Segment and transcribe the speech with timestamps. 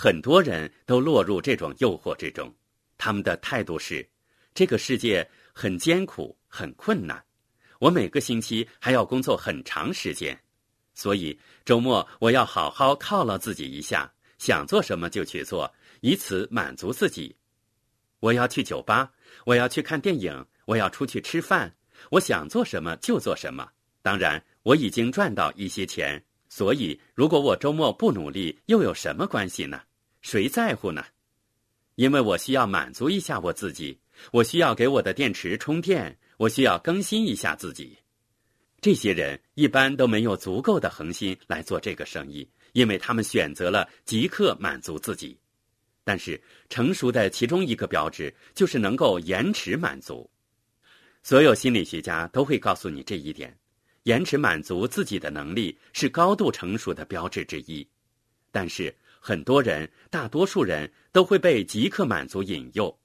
[0.00, 2.54] 很多人都落入这种诱惑之中。
[2.96, 4.08] 他们的态度是：
[4.54, 7.20] 这个世界很艰苦、很困难，
[7.80, 10.38] 我每个星期还要工作很长时间，
[10.94, 14.08] 所以周末我要好好犒劳自己一下，
[14.38, 15.68] 想做什么就去做，
[16.00, 17.34] 以此满足自己。
[18.20, 19.10] 我要去酒吧，
[19.46, 21.74] 我要去看电影，我要出去吃饭，
[22.12, 23.68] 我想做什么就做什么。
[24.00, 29.82] 当然，我已经赚到一些钱，所以如果我周末不努力，又有什么关系呢？
[30.30, 31.02] 谁在乎呢？
[31.94, 33.98] 因为我需要满足一下我自己，
[34.30, 37.96] 我需要给我的电池充电，我需要更新一下自己。
[38.82, 45.34] 这些人一般都没有足够的恒心来做这个生意，因为他们选择了即刻满足自己。
[46.04, 50.30] 但是成熟的其中一个标志就是能够延迟满足。
[51.22, 53.58] 所有心理学家都会告诉你这一点：
[54.02, 57.88] 延迟满足自己的能力是高度成熟的标志之一。
[58.52, 58.94] 但是。
[59.20, 62.98] 很多人，大多数人都会被即刻满足引诱，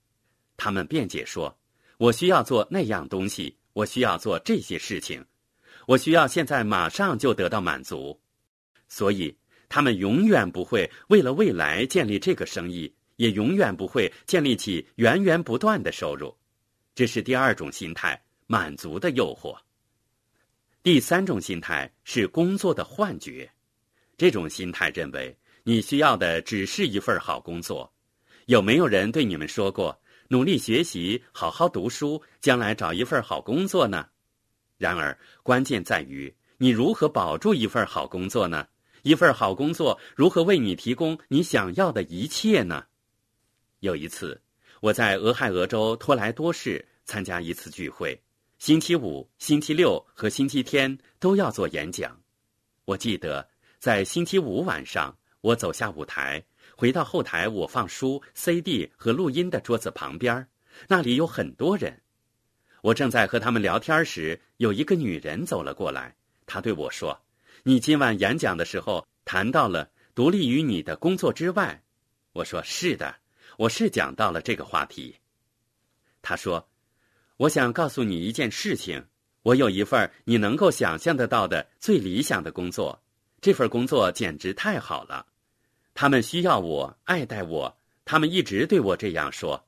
[0.56, 1.58] 他们辩解说
[1.98, 5.26] ：“我需要做那样东西，我需要做这些事情，
[5.88, 8.18] 我需要现在马上就得到满足。”
[8.88, 9.36] 所以，
[9.68, 16.34] 他们永远不会为了未来建立这个生意，也永远不会建立起源源不断的收入。
[16.96, 19.58] 这是第二种心态——满足的诱惑。
[20.84, 23.50] 第三种心态是工作的幻觉，
[24.16, 25.36] 这种心态认为。
[25.66, 27.90] 你需要的只是一份好工作，
[28.48, 29.98] 有没有人对你们说过
[30.28, 34.06] 努力学习、好好读书，将来找一份好工作呢？
[34.78, 38.68] 然而，关键在于你如何保住一份好工作呢？
[39.04, 42.86] 一份好工作如何为你提供你想要的一切呢？
[43.80, 44.42] 有一次，
[44.82, 48.22] 我在俄亥俄州托莱多市参加一次聚会，
[48.60, 52.20] 星期五、星期六和星期天都要做演讲。
[52.84, 53.48] 我记得
[53.80, 55.16] 在星期五晚上。
[55.44, 56.42] 我走下舞台，
[56.78, 60.48] 回到后台，我放书、CD 和录音的桌子旁边，
[60.88, 62.02] 那里有很多人。
[62.82, 66.16] 我正在和他们聊天时，有一个女人走了过来。
[66.46, 67.22] 她对我说
[67.64, 71.84] ：“你今晚演讲的时候谈到了独立于你的工作之外。”
[72.32, 73.14] 我说：“是的，
[73.58, 75.18] 我是讲到了这个话题。”
[76.24, 76.70] 她说
[77.36, 79.06] ：“我想告诉你一件事情，
[79.42, 83.04] 我有一份你能够想象得到的最理想的工作，
[83.42, 85.28] 这份工作简直太好了。”
[85.94, 87.78] 他们需要我，爱戴我。
[88.06, 89.66] 他们一直对我这样说。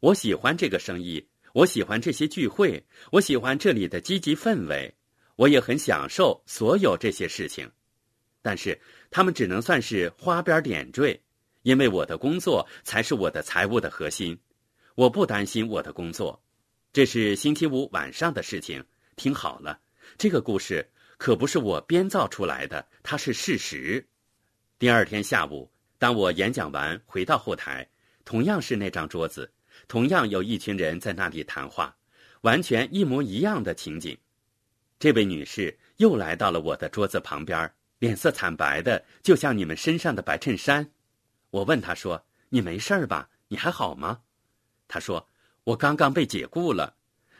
[0.00, 4.94] 我喜欢这个生意，我喜欢这些聚会，我喜欢这里的积极氛围，
[5.36, 7.70] 我也很享受所有这些事情。
[8.42, 11.20] 但是，他们只能算是花边点缀，
[11.62, 14.38] 因为我的工作才是我的财务的核心。
[14.94, 16.42] 我不担心我的工作。
[16.92, 18.84] 这是星期五晚上的事情。
[19.16, 19.80] 听好了，
[20.18, 24.06] 这个故事可不是我编造出来的，它是事实。
[24.78, 27.88] 第二天下午，当我演讲完回到后台，
[28.26, 29.50] 同样是那张桌子，
[29.88, 31.96] 同样有一群人在那里谈话，
[32.42, 34.14] 完全一模一样的情景。
[34.98, 40.86] 这位女士又来到了我的桌子旁边，脸色惨白的，就像你们身上的白衬衫。
[41.48, 43.30] 我问她说：“你没事吧？
[43.48, 44.20] 你还好吗？”
[44.88, 45.26] 她说
[45.64, 46.94] ：“我刚刚被解雇了，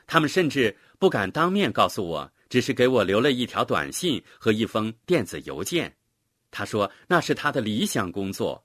[0.07, 5.95] 他们甚至不敢当面告诉我，只是给我留了一条短信和一封电子邮件。”
[6.59, 8.65] 他说：“那是他的理想工作，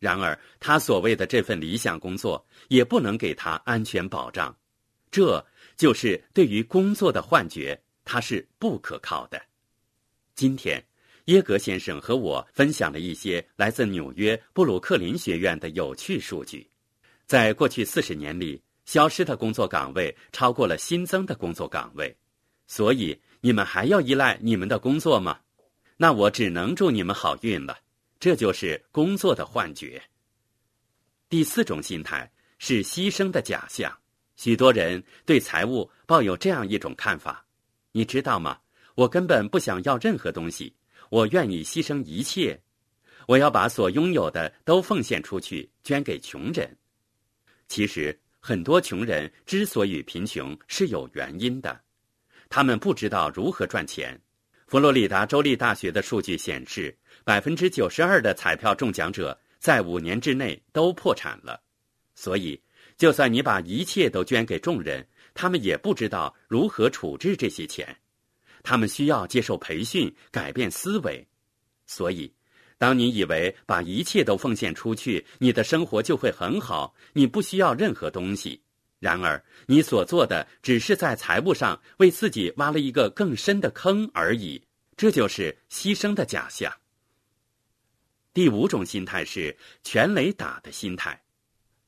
[0.00, 4.52] 然而他所谓的这份理想工作也不能给他安全保障，
[5.08, 5.46] 这
[5.76, 9.40] 就是对于工作的幻觉，它是不可靠的。”
[10.34, 10.84] 今天，
[11.26, 16.68] 耶格先生和我分享了一些来自纽约布鲁克林学院的有趣数据：
[17.24, 22.12] 在过去四十年里，消失的工作岗位超过了新增的工作岗位，
[22.66, 25.38] 所以你们还要依赖你们的工作吗？
[26.00, 27.76] 那我只能祝你们好运了，
[28.20, 30.00] 这就是工作的幻觉。
[31.28, 33.92] 第四种心态是牺牲的假象，
[34.36, 37.44] 许多人对财务抱有这样一种看法：
[37.90, 38.60] 你知道吗？
[38.94, 40.72] 我根本不想要任何东西，
[41.10, 42.60] 我愿意牺牲一切，
[43.26, 46.78] 我要把所拥有的都奉献出去，捐给穷人。
[47.66, 51.80] 其实，很多穷人之所以贫穷是有原因的，
[52.48, 54.20] 他们不知道如何赚钱。
[54.68, 56.94] 佛罗里达州立大学的数据显示，
[57.24, 61.58] 百分之九十二的彩票中奖者在五年之内都破产了。
[62.14, 62.60] 所以，
[62.98, 67.96] 就算你把一切都捐给众人，他们也不知道如何处置这些钱。
[68.62, 71.26] 他们需要接受培训，改变思维。
[71.86, 72.30] 所以，
[72.76, 78.60] 当你以为把一切都奉献出去，你的生活就会很好，你不需要任何东西。
[78.98, 84.60] 然而，你所做的只是在财务上为自己挖了一个更深的坑而已，
[84.96, 86.72] 这就是牺牲的假象。
[88.34, 91.22] 第五种心态是全雷打的心态，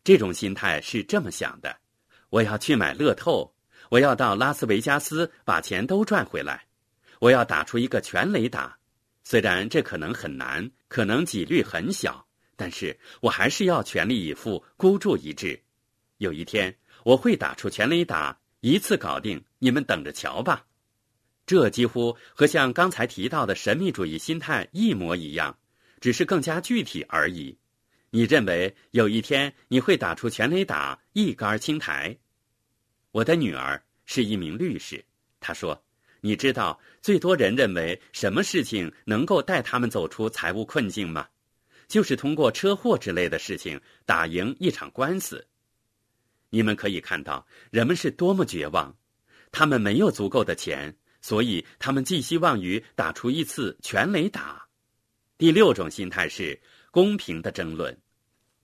[0.04, 1.76] 这种心态是这么想的：
[2.28, 3.52] 我要去买乐透，
[3.88, 6.64] 我要到拉斯维加斯把钱都赚回来，
[7.18, 8.76] 我要打出一个全雷打。
[9.22, 15.60] 虽然这可能很难，可能几率很小，但是我还是要全力以赴，孤注一掷。
[16.16, 16.74] 有一天
[17.04, 20.66] 我会打出全雷打，一次搞定，你们等着瞧吧。
[21.46, 25.56] 这几乎和像刚才提到的神秘主义心态一模一样。
[26.00, 27.54] 只是更加具体而已。
[28.08, 32.16] 你认为有一天你会打出全垒打，一杆清台？
[33.12, 35.04] 我的女儿是一名律师，
[35.40, 35.84] 她说
[36.22, 41.28] ：“你知道最多人认为什么事情能够带他们走出财务困境吗？
[41.86, 45.46] 就是通过车祸之类的事情打赢一场官司。
[46.50, 48.94] 你们可以看到人们是多么绝望，
[49.50, 54.66] 他们没有足够的钱，所以他们寄希望于打出一次全垒打。”
[55.38, 56.60] 第六种心态是
[56.90, 57.96] 公平的争论，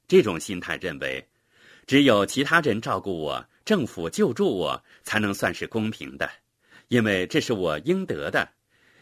[0.06, 1.27] 这种心态认为，
[1.87, 6.29] 只有其他人照顾我，政府救助我，才能算是公平的，
[6.88, 8.47] 因为这是我应得的，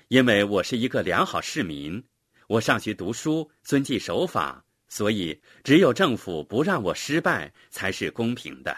[0.08, 2.04] 因为我是一个良好市民，
[2.46, 8.76] 我上学读书，遵纪守法，所以只有政府不让我失败才是公平的。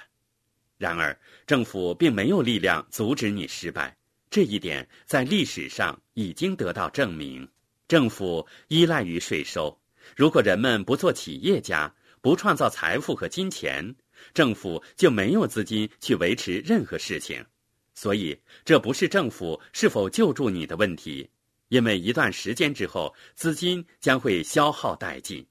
[0.79, 1.15] 然而，
[1.47, 3.95] 政府并没有力量阻止你失败，
[4.31, 7.47] 这一点在历史上已经得到证明。
[7.87, 9.79] 政府依赖于税收，
[10.17, 13.95] 如果人们不做企业家，不创造财富和金钱，
[14.33, 17.45] 政府就没有资金去维持任何事情。
[17.93, 18.35] 所以，
[18.65, 21.29] 这不是政府是否救助你的问题，
[21.69, 25.47] 因为一段时间之后，资金将会消耗殆尽。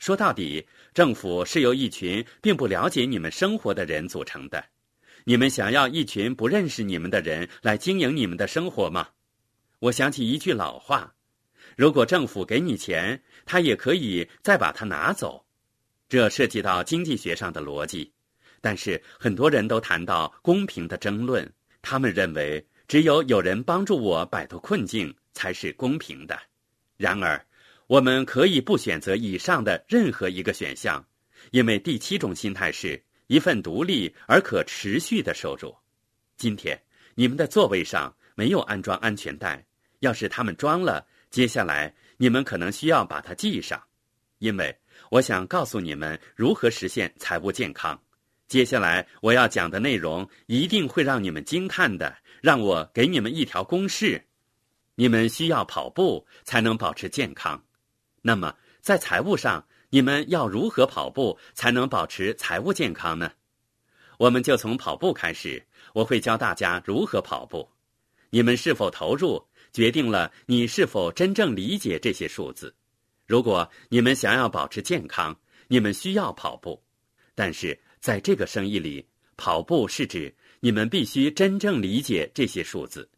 [0.00, 4.64] 说到底，政府是由一群并不了解你们生活的人组成的。
[5.24, 9.08] 你们想要一群不认识你们的人来经营你们的生活吗？
[9.78, 11.14] 我想起一句老话。
[11.76, 15.44] 如果政府给你钱，他也可以再把它拿走，
[16.08, 18.10] 这涉及到经济学上的逻辑。
[18.62, 21.46] 但是很多人都谈到公平的争论，
[21.82, 26.38] 他们认为只有有人帮助我摆脱困境才是公平的。
[26.96, 27.42] 然而，
[27.90, 31.04] 我们可以不选择以上的任何一个选项，
[31.50, 35.74] 因为第七种心态是一份独立而可持续的收入。
[36.36, 36.80] 今天
[37.16, 39.66] 你们的座位上没有安装安全带，
[39.98, 41.04] 要是他们装了。
[41.30, 43.82] 接下来，你们可能需要把它系上，
[44.38, 44.72] 因为
[45.10, 48.00] 我想告诉你们如何实现财务健康。
[48.46, 52.16] 接下来我要讲的内容一定会让你们惊叹的。
[52.40, 54.24] 让我给你们一条公式：
[54.94, 57.60] 你们需要跑步才能保持健康。
[58.22, 63.32] 那么，在财务上，你们要如何跑步才能保持财务健康呢？
[64.18, 65.64] 我们就从跑步开始，
[65.94, 67.68] 我会教大家如何跑步。
[68.28, 69.44] 你们是否投入？
[69.72, 72.74] 决定了你是否真正理解这些数字。
[73.24, 75.38] 如果你们想要保持健康，
[75.68, 76.82] 你们需要跑步。
[77.36, 79.06] 但是在这个生意里，
[79.36, 83.08] 跑步是指你们必须真正理解这些数字。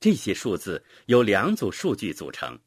[0.00, 2.58] 这些数字由两组数据组成。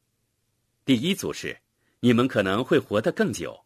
[0.83, 1.55] 第一组是
[1.99, 3.59] 你们可能会活得更久，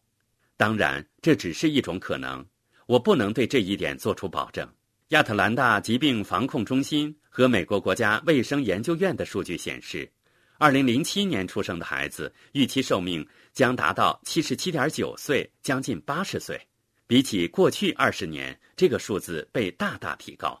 [0.56, 2.44] 当然这只是一种可能，
[2.86, 4.68] 我不能对这一点做出保证。
[5.08, 10.10] 亚特兰大疾病防控中心和美国国家卫生研究院的数据显示
[10.58, 16.60] ，2007年出生的孩子预期寿命将达到77.9岁，将近80岁。
[17.06, 20.60] 比起过去20年，这个数字被大大提高。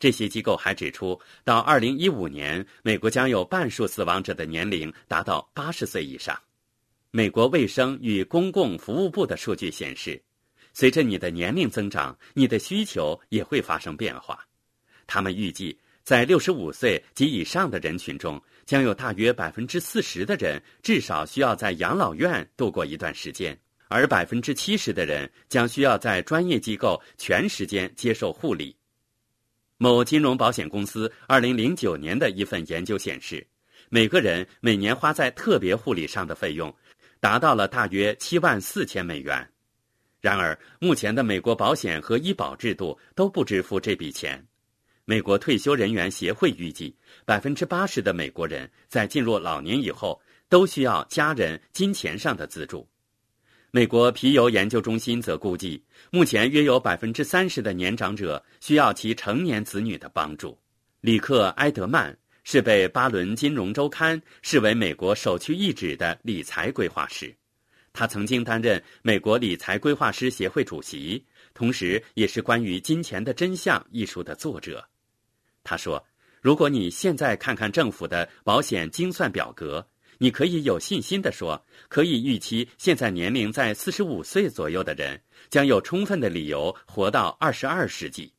[0.00, 6.36] 这些机构还指出，到2015年，美国将有半数死亡者的年龄达到80岁以上。
[7.12, 10.20] 美国卫生与公共服务部的数据显示。
[10.72, 14.38] 随着你的年龄增长，你的需求也会发生变化。
[15.04, 28.76] 他们预计，在六十五岁及以上的人群中，将有大约百分之四十的人至少需要在养老院度过一段时间，而百分之七十的人将需要在专业机构全时间接受护理。
[29.82, 33.46] 某金融保险公司二零零九年的一份研究显示，
[33.88, 36.70] 每个人每年花在特别护理上的费用，
[37.18, 39.50] 达到了大约七万四千美元。
[40.20, 44.46] 然而，目前的美国保险和医保制度都不支付这笔钱。
[45.06, 46.94] 美国退休人员协会预计，
[47.24, 50.20] 百分之八十的美国人在进入老年以后
[50.50, 52.86] 都需要家人金钱上的资助。
[53.72, 60.58] 美国皮尤研究中心则估计，目前约有百分之三十的年长者需要其成年子女的帮助。
[61.00, 67.32] 里克·埃德曼是被《巴伦金融周刊》视为美国首屈一指的理财规划师。
[67.92, 71.24] 他曾经担任美国理财规划师协会主席，
[71.54, 74.84] 同时也是关于《金钱的真相》一书的作者。
[75.62, 76.04] 他说
[76.42, 79.86] ：“如果你现在看看政府的保险精算表格，
[80.22, 88.30] 你可以有信心地说，可以预期现在年龄在四十五岁左右的人将有充分的理由活到二十二世纪。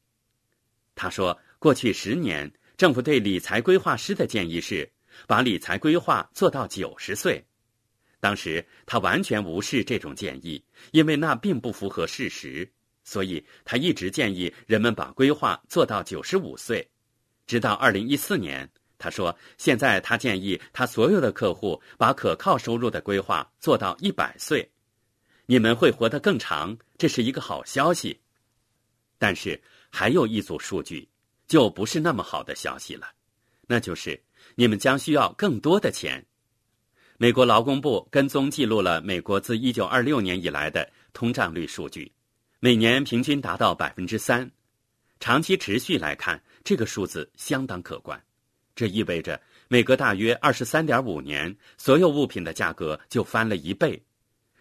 [0.93, 4.87] 他说，过去十年，政府对理财规划师的建议是
[5.25, 7.43] 把理财规划做到九十岁。
[8.19, 12.71] 当时他完全无视这种建议，因为那并不符合事实，
[13.03, 16.87] 所以他一直建议人们把规划做到九十五岁。
[17.47, 18.69] 直到二零一四年。
[19.01, 24.69] 他说：“现在他建议他所有的客户把可靠收入的规划做到一百岁，
[25.47, 28.21] 你们会活得更长，这是一个好消息。
[29.17, 31.09] 但是还有一组数据
[31.47, 33.07] 就不是那么好的消息了，
[33.65, 34.21] 那就是
[34.53, 36.23] 你们将需要更多的钱。
[37.17, 42.11] 美国劳工部跟踪记录了美国自一九二六年以来的通胀率数据，
[42.59, 44.51] 每年平均达到百分之三，
[45.19, 48.23] 长期持续来看，这个数字相当可观。”
[48.75, 54.01] 这意味着每隔大约二十三点五年，所有物品的价格就翻了一倍。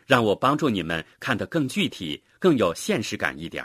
[0.07, 3.65] 让我帮助你们看得更具体、更有现实感一点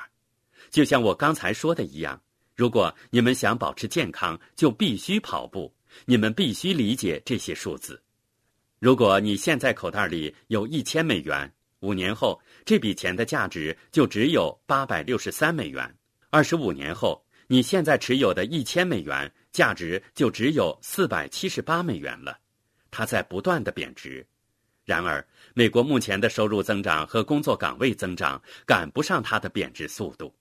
[0.70, 2.22] 就像我刚才说的一样，
[2.56, 5.74] 如果你们想保持健康，就必须跑步。
[6.06, 8.02] 你们必须理解这些数字。
[8.80, 15.96] 如果你现在口袋里有一千美元，五年后这笔钱的价值就只有八百六十三美元。
[16.30, 19.32] 二十五年后，你现在持有的一千美元。
[19.52, 22.38] 价值就只有四百七十八美元了，
[22.92, 24.28] 它在不断的贬值。
[24.84, 30.36] 然而，美国目前的收入增长和工作岗位增长赶不上它的贬值速度。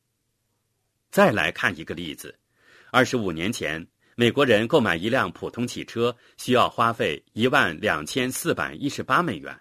[1.13, 2.37] 再来看一个例子：
[2.91, 9.57] 二十五年前，美国人购买一辆普通汽车需要花费一万两千四百一十八美元，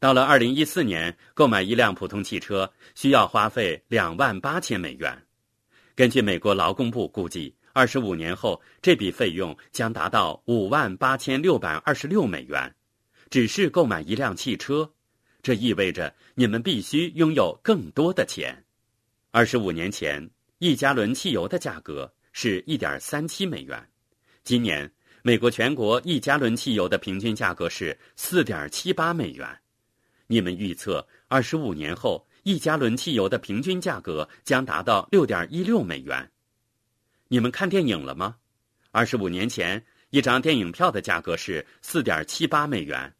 [0.00, 5.23] 到了二零一四年，购买一辆普通汽车需要花费两万八千美元。
[5.94, 7.54] 根据美国劳工部估计。
[7.76, 12.72] 二十五年后，这笔费用将达到五万八千六百二十六美元，
[13.30, 14.88] 只是购买一辆汽车。
[15.42, 18.64] 这意味着你们必须拥有更多的钱。
[19.32, 23.84] 二十五年前，一加仑汽油的价格是一点三七美元，
[24.44, 24.88] 今年
[25.22, 29.48] 美国全国一加仑汽油的平均价格是四点七八美元。
[30.28, 36.30] 你们预测二十五年后一加仑汽油的平均价格将达到六点一六美元。
[37.28, 38.36] 你们看电影了吗？
[38.90, 43.10] 二十五年前，一张电影票的价格是四点七八美元；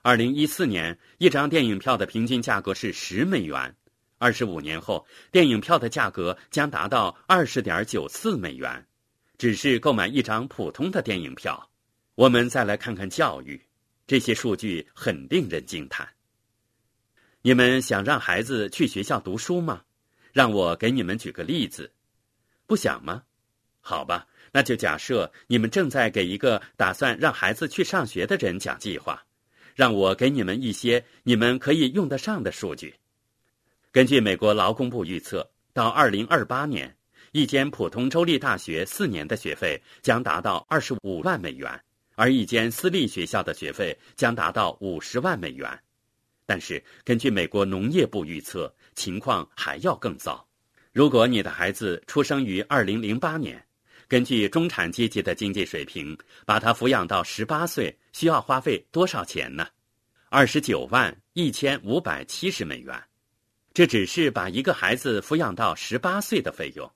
[0.00, 3.76] 二零一四年，一张电影票的平均价格是十美元。
[4.16, 8.86] 二十五年后，电影票的价格将达到二十点九四美元，
[9.36, 11.70] 只是购买一张普通的电影票。
[12.14, 13.60] 我们再来看看教育，
[14.06, 16.08] 这些数据很令人惊叹。
[17.42, 19.80] 你们想让孩子去学校读书吗？
[20.30, 21.90] 让我给你们举个例子，
[22.66, 23.22] 不想吗？
[23.80, 29.24] 好吧，那就假设你们正在给一个打算让孩子去上学的人讲计划，
[29.74, 32.94] 让我给你们一些你们可以用得上的数据。
[33.90, 36.94] 根据美国劳工部预测，到二零二八年，
[37.32, 41.82] 一间普通州立大学四年的学费将达到二十五万美元，
[42.16, 45.66] 而一间私立学校的学费将达到五十万美元。
[46.50, 50.44] 但是，根据美国农业部预测，情况还要更糟。
[50.92, 53.64] 如果你的孩子出生于二零零八年，
[54.08, 59.68] 根据中产阶级的经济水平，把他抚养到十八岁需要花费多少钱呢？
[60.28, 63.00] 二十九万一千五百七十美元。
[63.72, 66.90] 这只是把一个孩子抚养到十八岁的费用。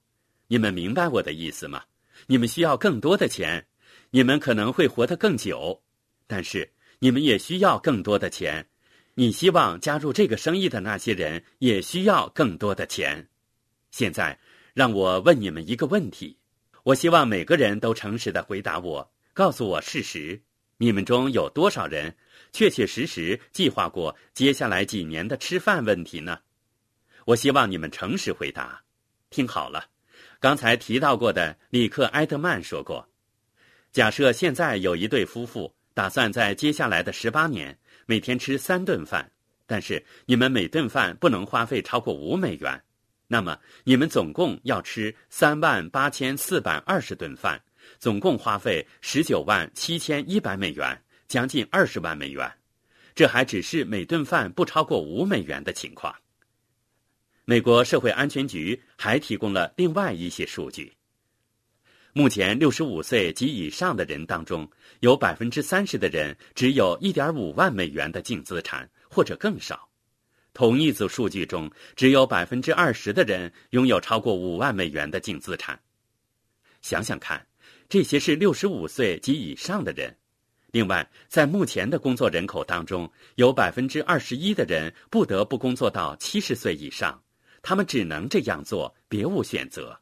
[0.48, 1.80] 你们明白我的意思吗？
[2.26, 3.64] 你们需要更多的钱，
[4.10, 5.80] 你们可能会活得更久，
[6.26, 6.68] 但是
[6.98, 8.66] 你们也需要更多的钱。
[9.14, 13.28] 你希望加入这个生意的那些人也需要更多的钱。
[13.90, 14.38] 现在，
[14.72, 16.36] 让我问你们一个问题。
[16.82, 20.42] 我希望每个人都诚实的回答我，告诉我事实。
[20.78, 22.16] 你们中有多少人
[22.52, 26.40] 确确实实计划过接下来几年的吃饭问题呢？
[27.24, 28.82] 我希望你们诚实回答。
[29.30, 29.86] 听好了，
[30.40, 33.08] 刚才提到过的里克·埃德曼说过：
[33.92, 39.30] 假设现在有一对夫妇打算在接下来的十八年每天吃三顿饭，
[39.66, 42.82] 但是你们每顿饭不能花费超过五美元。
[43.26, 47.60] 那么你们总共要吃三万八千四百二十顿饭，
[47.98, 52.50] 总共花费十九万七千一百美元，将近二十万美元。
[53.14, 56.14] 这还只是每顿饭不超过五美元的情况。
[57.44, 60.93] 美国社会安全局还提供了另外一些数据。
[62.16, 69.88] 目前，六十五岁及以上的人当中，有百分之三十的人只有一点五万美元的净资产，或者更少。
[70.52, 75.76] 同一组数据中，只有百分之二十的人拥有超过五万美元的净资产。
[76.82, 77.44] 想想看，
[77.88, 80.16] 这些是六十五岁及以上的人，
[80.70, 87.20] 另外，在目前的工作人口当中，有百分之二十一的人不得不工作到七十岁以上，
[87.60, 90.00] 他们只能这样做，别无选择。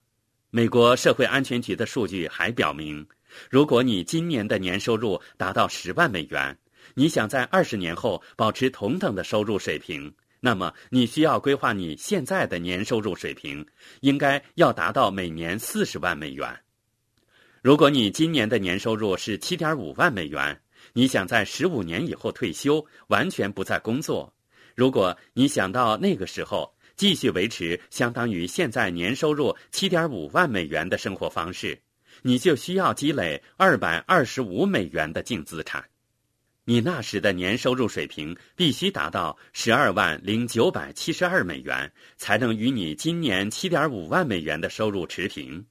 [0.54, 3.06] 美国社会安全局的数据还表明，
[3.48, 6.54] 如果你今年的年收入达到十万美元，
[6.92, 13.66] 你想在二十年后保持同等的收入水平，那么你需要规划你现在的年收入水平
[14.00, 16.46] 应该要达到每年四十万美元。
[17.62, 20.60] 如果你今年的年收入是七点五万美元，
[20.92, 24.30] 你想在十五年以后退休，完全不再工作。
[24.74, 31.76] 如果你想到那个时候继续维持相当于现在年收入七点五万美元的生活方式，
[32.22, 35.84] 你就需要积累二百二十五美元的净资产。
[36.64, 45.66] 你那时的年收入水平必须达到十二万零九百七十二美元，才能与你今年七点五万美元的收入持平。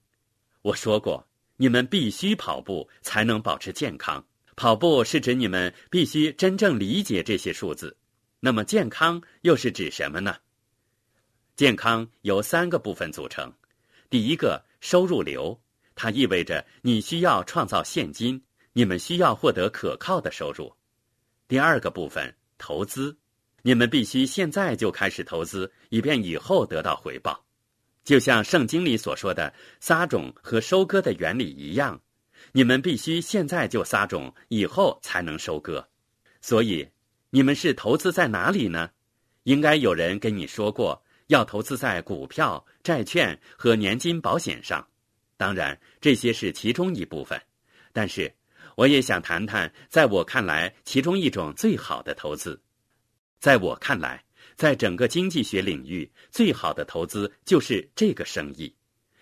[0.64, 1.26] 我说过。
[1.56, 4.22] 你们必须跑步才能保持健康。
[4.58, 7.96] 跑步是指你们必须真正理解这些数字。
[8.42, 10.36] 那么健康又是指什么呢？
[11.62, 13.54] 健康由三个部分组成。
[14.10, 15.62] 第一个，收入流，
[15.94, 18.42] 它意味着你需要创造现金，
[18.74, 20.74] 你们需要获得可靠的收入。
[21.48, 23.16] 第二个部分，投资，
[23.62, 27.46] 你们必须现在就开始投资，以便以后得到回报。
[28.04, 32.02] 就像圣经里所说的撒种和收割的原理一样，
[32.54, 35.88] 你们必须现在就撒种，以后才能收割。
[36.42, 36.90] 所以，
[37.30, 38.90] 你们是投资在哪里呢？
[39.44, 44.86] 应该有人跟你说过，要投资在股票、债券和年金保险上。
[45.38, 47.42] 当然，这些是其中一部分。
[47.94, 48.32] 但是，
[48.76, 52.62] 我也想谈谈，在我看来，其中一种最好的投资。
[53.40, 54.24] 在我看来。
[54.58, 58.72] 在整个经济学领域，最好的投资就是这个生意。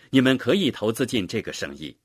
[0.10, 1.96] 你们可以投资进这个生意，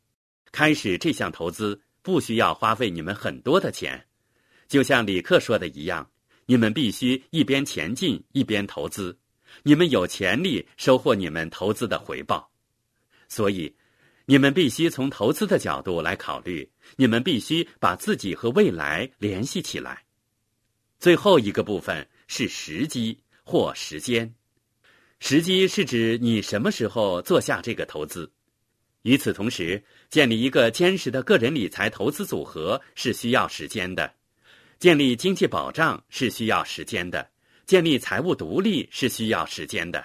[0.53, 4.07] 开始这项投资不需要花费你们很多的钱。
[4.69, 6.09] 就像李克说的一样，
[6.47, 9.17] 你们必须一边前进一边投资。
[9.63, 12.51] 你们有潜力收获你们投资的回报，
[13.29, 13.75] 所以
[14.27, 16.69] 你们必须从投资的角度来考虑。
[16.97, 20.05] 你们必须把自己和未来联系起来。
[20.99, 23.19] 最后一个部分是时机。
[23.47, 24.35] 或时间，
[25.21, 28.33] 时机是指你什么时候做下这个投资。
[29.03, 34.09] 与此同时，建立一个坚实的个人理财投资组合是需要时间的；
[34.79, 37.23] 建立经济保障是需要时间的；
[37.67, 40.05] 建立财务独立是需要时间的。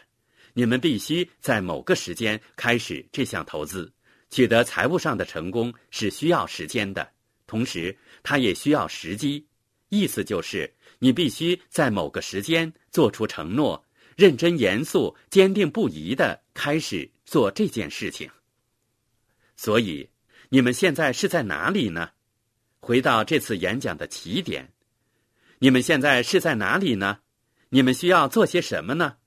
[0.54, 3.92] 你们必须在某个时间开始这项投资，
[4.30, 7.10] 取得财务上的成功是需要时间的，
[7.48, 9.46] 同时它也需要时机。
[9.90, 10.72] 意思就是。
[11.02, 13.82] 你必须在某个时间做出承诺，
[14.18, 18.30] 认真严肃、坚定不移的开始做这件事情。
[19.56, 20.10] 所以，
[20.50, 22.10] 你们现在是在哪里呢？
[22.82, 24.70] 回到这次演讲的起点，
[25.60, 27.20] 你们现在是在哪里呢？
[27.70, 29.18] 你们需要做些什么呢？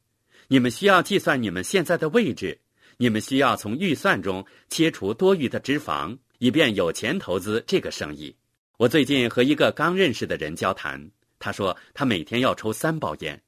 [0.49, 2.61] 你们需要计算你们现在的位置，
[2.97, 8.37] 你们需要从预算中切除多余的脂肪，以便有钱投资这个生意。
[8.79, 11.11] 我最近和一个刚认识的人交谈。
[11.39, 13.43] 他说他每天要抽三包烟。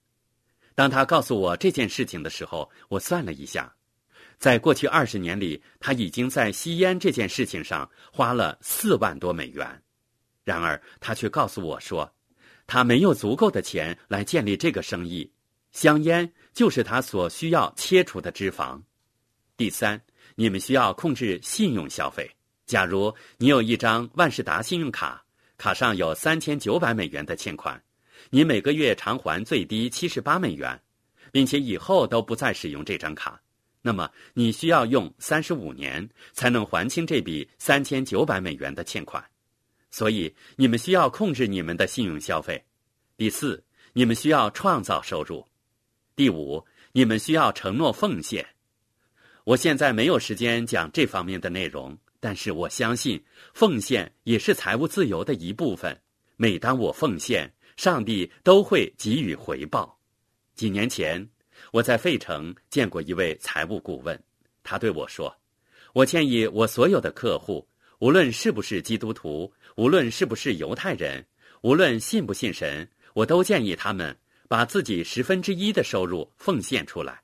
[0.74, 3.72] 当他告诉我这件事情的时候，我算了一下，
[4.38, 9.82] 在过去二十年里，他已经在吸烟这件事情上花了四万多美元。
[10.42, 12.12] 然而，他却告诉我说，
[12.66, 15.30] 他没有足够的钱来建立这个生意。
[15.72, 18.80] 香烟就是他所需要切除的脂肪。
[19.56, 20.00] 第三，
[20.34, 22.30] 你们需要控制信用消费。
[22.66, 25.20] 假如你有一张万事达信用卡。
[25.56, 27.80] 卡上有三千九百美元的欠款，
[28.28, 30.78] 你每个月偿还最低七十八美元，
[31.30, 33.40] 并且以后都不再使用这张卡，
[33.80, 39.24] 那么你需要用三十五年才能还清这笔三千九百美元的欠款。
[39.94, 42.60] 所以你们需要控制你们的信用消费。
[43.16, 45.46] 第四，你们需要创造收入。
[46.16, 48.44] 第五，你们需要承诺奉献。
[49.44, 51.96] 我现在没有时间讲这方面的内容。
[52.18, 55.96] 但是我相信，奉献也是财务自由的一部分。
[56.34, 59.96] 每当我奉献，上帝都会给予回报。
[60.56, 61.24] 几年前，
[61.70, 64.20] 我在费城见过一位财务顾问，
[64.64, 65.32] 他对我说
[65.94, 67.68] ：“我建议我所有的客户，
[68.00, 71.24] 无论是不是基督徒，无论是不是犹太人，
[71.62, 74.16] 无论信不信神，我都建议他们
[74.48, 77.22] 把自己十分之一的收入奉献出来，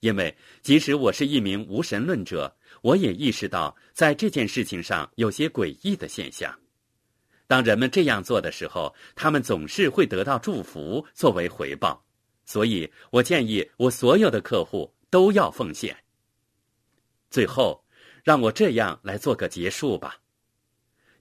[0.00, 6.54] 因为即使我是一名无神论者。”我也意识到，在这件事情上有些诡异的现象。
[7.46, 12.04] 当人们这样做的时候，他们总是会得到祝福作为回报。
[12.44, 15.96] 所以我建议我所有的客户都要奉献。
[17.30, 17.82] 最后，
[18.22, 20.18] 让我这样来做个结束吧。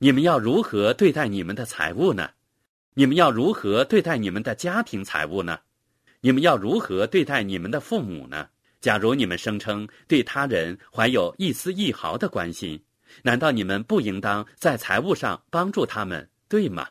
[0.04, 2.30] 你们要如何对待你们的财物呢？
[2.94, 5.58] 你们要如何对待你们的家庭财物呢？
[6.20, 8.50] 你们要如何对待你们的父母呢？
[8.82, 12.84] 假如你们声称对他人怀有一丝一毫的关心，
[13.22, 16.90] 难道你们不应当在财务上帮助他们，对吗？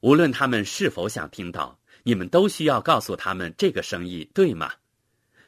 [0.00, 4.72] 无论他们是否想听到，你们都需要告诉他们这个生意，对吗？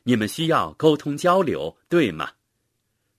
[0.04, 2.30] 你们需要沟通交流，对吗？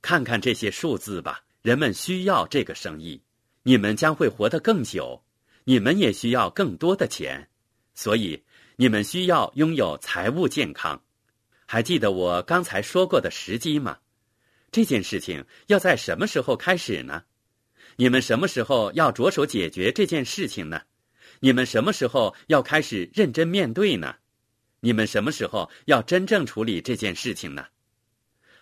[0.01, 3.21] 看看这些数字吧，人们需要这个生意。
[3.67, 5.21] 你们将会活得更久，
[5.65, 7.49] 你们也需要更多的钱，
[7.95, 8.41] 所以
[8.77, 11.03] 你们需要拥有财务健康。
[11.65, 13.97] 还记得我刚才说过的时机吗？
[14.71, 17.25] 这件事情要在什么时候开始呢？
[17.97, 20.83] 你们什么时候要着手解决这件事情呢？
[21.41, 24.15] 你们什么时候要开始认真面对呢？
[24.79, 27.65] 你们什么时候要真正处理这件事情呢？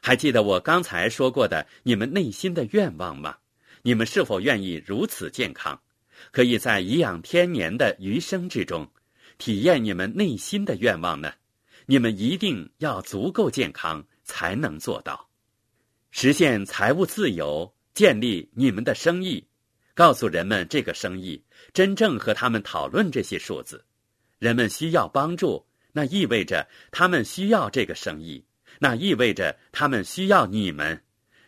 [0.02, 3.38] 还记得我刚才说过的你们内心的愿望吗？
[3.88, 5.80] 你们是否愿意如此健康，
[6.32, 8.92] 可以在颐养天年的余生之中，
[9.38, 11.32] 体验你们内心的愿望呢？
[11.86, 15.30] 你们一定要足够健康才能做到，
[16.10, 19.46] 实现财务自由，建立你们的生意，
[19.94, 23.86] 告诉人们这个生意，真正和他们讨论这些数字。
[24.40, 28.44] 人们需要帮助，那意味着他们需要这个生意，
[28.80, 31.04] 那意味着他们需要你们，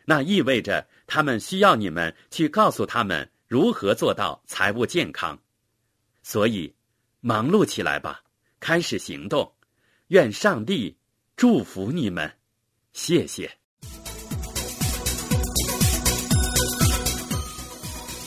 [0.10, 5.38] 那意味着他们需要你们去告诉他们如何做到财务健康。
[6.24, 6.74] 所以，
[7.20, 8.22] 忙碌起来吧，
[8.58, 9.52] 开始行动。
[10.08, 10.96] 愿上帝
[11.36, 12.32] 祝福你们，
[12.93, 13.52] 谢谢。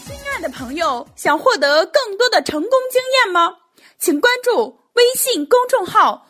[0.05, 3.57] 亲爱的朋友，想获得更多的成功经验吗？
[3.99, 6.29] 请关注微信公众号